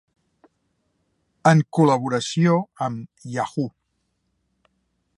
[1.51, 2.57] En col·laboració
[2.89, 3.71] amb Yahoo!